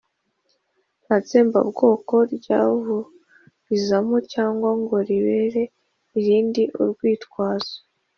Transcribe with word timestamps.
nta 1.03 1.15
tsembabwoko 1.25 2.13
ryaburizamo 2.35 4.17
cyangwa 4.33 4.69
ngo 4.79 4.95
ribere 5.07 5.63
irindi 6.17 6.63
urwitwazo. 6.81 7.75